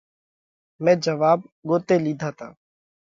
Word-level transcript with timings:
مئين 0.83 0.97
جواٻ 1.05 1.39
ڳوتي 1.67 1.95
لِيڌا 2.03 2.29
تا۔ 2.37 2.47